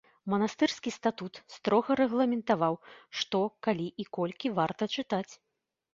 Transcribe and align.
Манастырскі 0.33 0.89
статут 0.95 1.33
строга 1.57 1.97
рэгламентаваў, 2.01 2.79
што, 3.23 3.45
калі 3.69 3.87
і 4.05 4.11
колькі 4.19 4.47
варта 4.61 4.83
чытаць. 4.99 5.29